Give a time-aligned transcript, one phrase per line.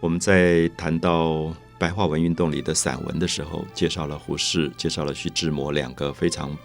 [0.00, 6.56] 我们在谈到白话文运动里的散文的时候，介绍了胡适，介绍了徐志摩两个非常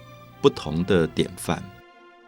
[0.42, 1.62] 不同的典范。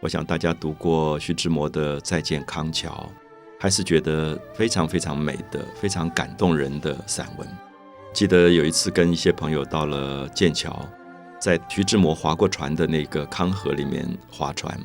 [0.01, 3.09] 我想大家读过徐志摩的《再见康桥》，
[3.57, 7.47] 还是觉得非常非常美的、非常感动人的散文。
[8.13, 10.85] 记得有一次跟一些朋友到了剑桥，
[11.39, 14.77] 在徐志摩划过船的那个康河里面划船，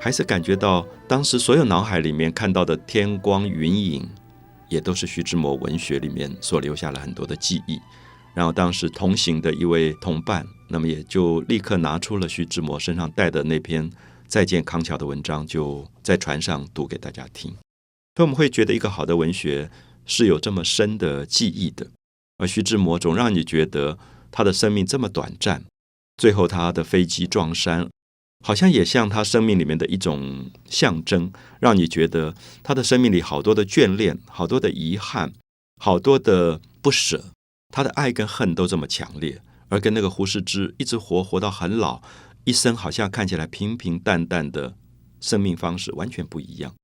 [0.00, 4.08] 还是感觉到当时所有脑海里面看到的天光云影，
[4.68, 7.78] 也都是徐志摩文学里面所留下了很多的记忆。
[8.34, 13.90] 然后当时同行的一位同伴，那么也就立刻拿出了徐志摩身上带的那篇。
[14.26, 17.50] 再见康桥的文章就在船上读给大家听，
[18.16, 19.70] 所以我们会觉得一个好的文学
[20.06, 21.86] 是有这么深的记忆的。
[22.38, 23.96] 而徐志摩总让你觉得
[24.32, 25.62] 他的生命这么短暂，
[26.16, 27.88] 最后他的飞机撞山，
[28.46, 35.32] 好像也像他生命里面的一种象征，让你觉得他的生命里好多的眷恋，好多的遗憾，
[35.80, 37.24] 好多的不舍，
[37.70, 42.02] 他的爱跟恨都这么强烈，而跟那个胡适之一直活活到很老。
[42.44, 44.76] 一生好像看起来平平淡淡的
[45.22, 46.74] 生命方式完全不一样，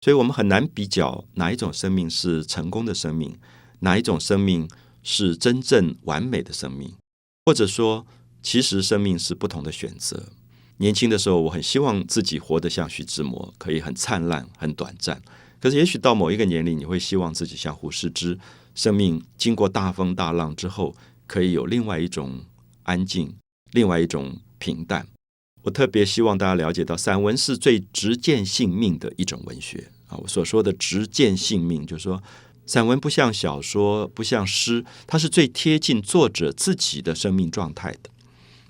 [0.00, 3.36] 所以我们很难比较哪一种生命是成功的生命，
[3.80, 4.66] 哪一种生命
[5.02, 6.94] 是真正完美的生命，
[7.44, 8.06] 或者说，
[8.42, 10.30] 其实生命是不同的选择。
[10.80, 15.22] 年轻的时候，我很希望自己活得像徐志摩，可以很灿烂、很短暂。
[15.60, 18.38] 可是，也许到某一个年龄，你会希望自己像胡适之，
[18.74, 20.94] 生命经过大风大浪之后，
[21.26, 22.40] 可以有另外一种
[22.82, 23.34] 安静，
[23.72, 24.36] 另外一种。
[24.62, 25.06] 平淡，
[25.62, 30.18] 我特别希望大家了解到，散文是最直见性命的一种文学啊。
[30.18, 32.22] 我所说的直见性命，就是说，
[32.66, 38.10] 散文不像小说，不像诗，它是最贴近作者自己的生命状态的。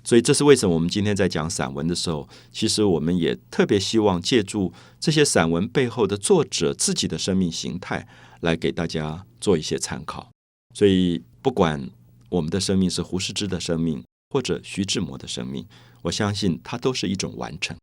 [0.03, 8.07] 所以，这是为什么我们今天在讲散文的时候，其实我们也特别希望借助这些散文背后的作者自己的生命形态，
[8.41, 10.31] 来给大家做一些参考。
[10.75, 11.89] 所以，不管
[12.29, 14.03] 我们的生命是胡适之的生命。
[14.33, 15.67] 或者徐志摩的生命，
[16.03, 17.75] 我相信它都是一种完成，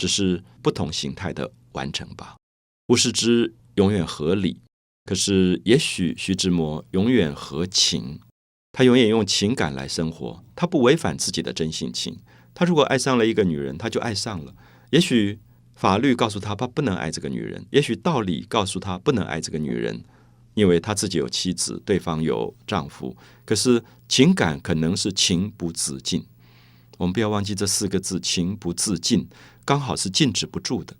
[0.00, 2.34] 只是不同形态的完成吧。
[2.88, 4.58] 胡适之永远合理，
[5.04, 8.18] 可是也许徐志摩永远合情，
[8.72, 12.18] 他永远用情感来生活，他不违反自己的真性情。
[12.54, 14.54] 他如果爱上了一个女人，他就爱上了。
[14.90, 15.38] 也许
[15.74, 20.02] 法律告诉他他不能爱这个女人，也许道理告诉他不能爱这个女人。
[20.54, 26.26] 因为他自己有妻子，对方有丈夫，可是情感可能是情不自禁。
[26.98, 29.26] 我们不要忘记这四个字“情不自禁”，
[29.64, 30.94] 刚好是禁止不住的。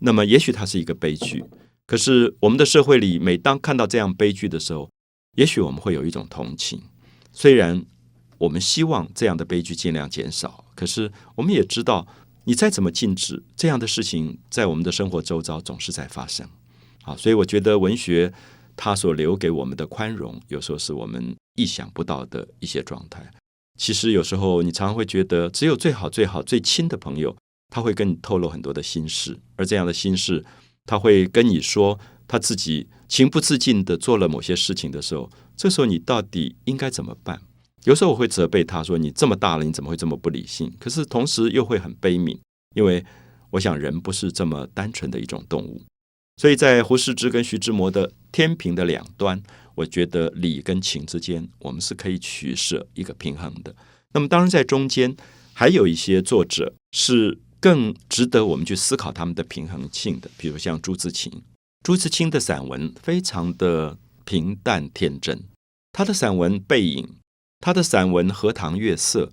[0.00, 1.44] 那么，也许它是一个悲剧。
[1.86, 4.90] 可是，我们的社会里，每当看到这样悲剧的时候，
[5.36, 6.82] 也许我们会有一种同情。
[7.32, 7.84] 虽然
[8.38, 12.06] 我们希望这样的悲剧尽量减少，可是我们也知道，
[12.44, 16.48] 你再怎么禁止这样的事情，在我们的生活周遭总是在发生。
[17.02, 18.32] 好，所以我觉得文学。
[18.80, 23.28] 它所留给我们的宽容，有时候是我们意想不到的一些状态。
[23.76, 27.36] 其实有时候你常常会觉得，只有最好、最好、最亲的朋友，
[27.70, 30.44] 他会跟你透露很多的心事，而这样的心事，
[30.86, 37.40] 他会跟你说他自己情不自禁的做了某些事情的时候，这时候你到底应该怎么办？
[37.84, 42.38] 有时候我会责备他说：“你这么大了，你怎么会这么不理性？”可是同时又会很悲悯，
[42.74, 43.02] 因为
[43.50, 45.82] 我想人不是这么单纯的一种动物。
[46.36, 49.42] 所以在胡适之跟徐志摩的天平的两端，
[49.74, 53.74] 我觉得理跟情之间，我们是可以取舍一个平衡的。
[54.12, 55.16] 那么当然在中间
[55.54, 61.32] 还有一些作者是更值得我们去思考他们的平衡性的，比如像朱自清。
[61.82, 65.44] 朱自清的散文非常的平淡天真，
[65.92, 67.04] 他的散文《背影》，
[67.60, 69.26] 他的散文《荷塘月色》，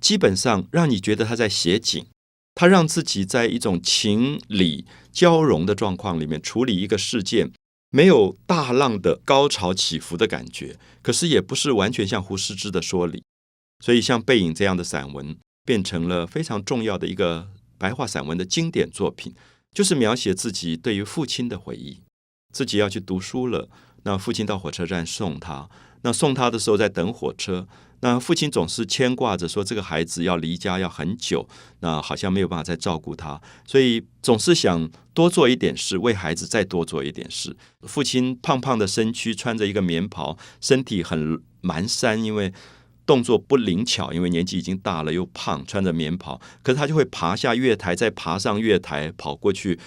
[0.00, 2.06] 基本上让你觉得他在写景。
[2.54, 7.52] 他让自己在一种情理交融的状况里面处理一个事件，
[7.90, 13.22] 没有大浪的高潮起伏的感觉，可是也不是完全像胡适之的说理，
[13.78, 17.46] 所以像《背影》这样的散文变成了非常重要的一个
[17.78, 19.32] 白话散文的经典作品，
[19.78, 22.00] 就是描写自己对于父亲的回忆，
[22.52, 23.68] 自己要去读书了，
[24.02, 25.70] 那父亲到火车站送他，
[26.02, 27.68] 那送他的时候在等火车。
[28.00, 31.48] 那父亲总是牵挂着说，这个孩子要离家要很久，
[31.78, 37.56] 那好像没有办法再照顾他，所以总是想多做一点事，为孩子再多做一点事。
[37.82, 42.52] 父亲胖胖的身躯，穿着一个棉袍，身体很蹒跚，因为
[43.08, 49.78] 动作不灵巧，因为年纪已经大了又胖，穿着棉袍，可是他就会爬下月台，再爬上月台，跑过去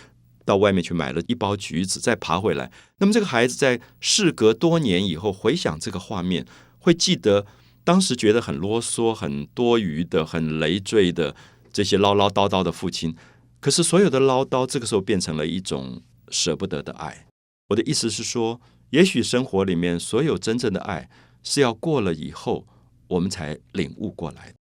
[0.43, 2.71] 到外面去买了一包橘子，再爬回来。
[2.97, 6.47] 那么这个孩子在事隔多年以后回想这个画面，
[6.79, 7.45] 会记得。
[7.83, 11.35] 当时觉得很啰嗦、很多余的、很累赘的
[11.73, 13.15] 这些唠唠叨叨的父亲，
[13.59, 17.25] 可是所有的唠叨，这个时候变成了一种舍不得的爱。
[17.69, 21.09] 我的意思是说，也许生活里面所有真正的爱
[21.41, 22.67] 是要过了以后，
[23.11, 24.53] 我们才领悟过来。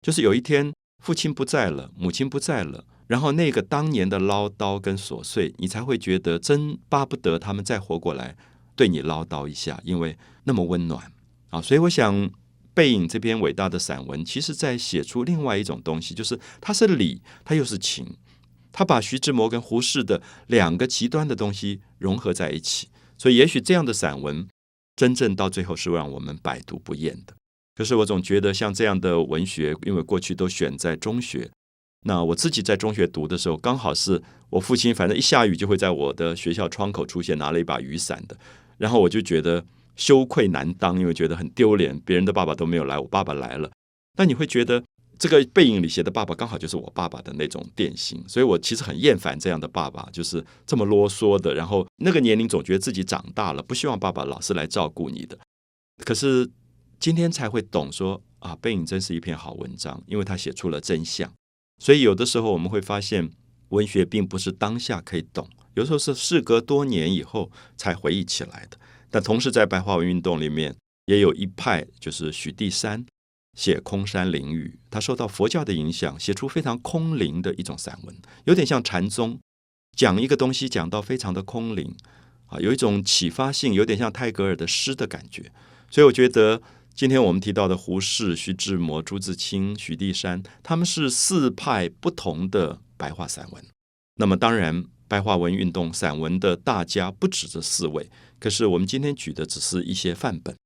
[0.00, 0.72] 就是有一天
[1.04, 8.36] 父亲不在了，母亲不在了，然后那个当年的唠叨跟琐碎，你才会觉得真巴不得他们再活过来
[8.74, 11.12] 对你唠叨一下，因为那么温暖
[11.50, 11.60] 啊。
[11.60, 12.30] 所以我想，
[12.72, 18.16] 背影这篇伟大的散文，其实在写出另外一种东西，就是它是理，它又是情，
[18.72, 22.88] 他把徐志摩跟胡适的两个极端的东西融合在一起。
[23.18, 24.46] 所以，也许这样的散文，
[24.94, 27.34] 真正到最后是让我们百读不厌的。
[27.78, 31.48] 可是，我总觉得像这样的文学，因为过去都选在中学，
[32.06, 34.20] 那我自己在中学读的时候，刚好是
[34.50, 38.36] 我父亲，反正一下雨就会在我的学校窗口出现，拿了一把雨伞的。
[38.78, 39.64] 然后我就觉得
[39.94, 43.70] 羞愧难当，因为觉得很丢脸，别人的爸爸都没有来，我爸爸来了。
[44.16, 44.82] 那你会觉得？
[45.16, 51.52] 这个背影里写的爸爸刚好就是我爸爸的那种典型，所以我其实很厌烦这样的爸爸，就是这么啰嗦的。
[51.54, 55.36] 然后那个年龄总觉得自己长大了，不希望爸爸老是来照顾你的。
[56.04, 56.48] 可是
[57.00, 61.32] 今天才会懂说啊，背影真是一篇好文章，因为他写出了真相。
[61.82, 63.30] 所以有的时候我们会发现，
[63.68, 68.78] 文学并不是当下可以懂，有时候是事隔多年以后才回忆起来的。
[69.10, 73.06] 但同时在白话文运动里面，也有一派就是许地山。
[73.56, 78.14] 写空山灵雨，他受到佛教的影响，写出非常空灵的一种散文，
[78.44, 79.40] 有点像禅宗，
[79.96, 81.92] 讲一个东西讲到非常的空灵
[82.46, 85.50] 啊，有一种启发性，有点像泰戈尔的诗的感觉。
[85.90, 86.62] 所以我觉得
[86.98, 93.64] 今天我们提到的胡适、徐志摩、朱自清、许地山，他们是四派不同的白话散文。
[94.16, 98.10] 那么当然，白话文运动散文的大家不止这四位，
[98.40, 100.56] 可是我们今天举的只是一些范本，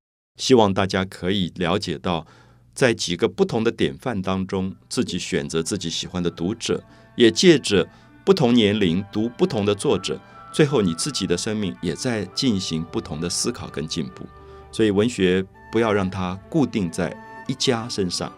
[0.41, 2.27] 希望大家可以了解到。
[2.73, 6.83] 在几个不同的典范当中，自己选择自己喜欢的读者，
[7.15, 7.87] 也借着
[8.25, 10.19] 不同年龄读不同的作者，
[10.51, 14.27] 最后你自己的生命也在进行不同的思考跟进步。
[14.73, 17.13] 所以，文学不要让它固定在
[17.49, 18.31] 一家身上，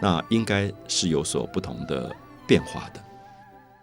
[0.00, 2.10] 那应该是有所不同的
[2.46, 3.00] 变化的。